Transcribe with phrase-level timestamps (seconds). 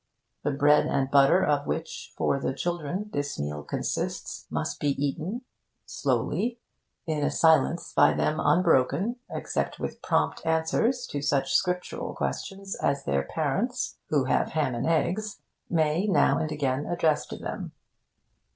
[0.41, 5.43] The bread and butter of which, for the children, this meal consists, must be eaten
[5.85, 6.57] (slowly)
[7.05, 13.03] in a silence by them unbroken except with prompt answers to such scriptural questions as
[13.03, 17.71] their parents (who have ham and eggs) may, now and again, address to them.